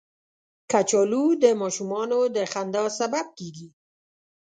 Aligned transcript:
کچالو 0.71 1.25
د 1.43 1.45
ماشومانو 1.61 2.19
د 2.35 2.37
خندا 2.51 2.85
سبب 2.99 3.25
کېږي 3.37 3.67